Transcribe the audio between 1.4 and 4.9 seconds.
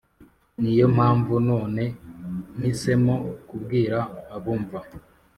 none mpisemo kubwira abumva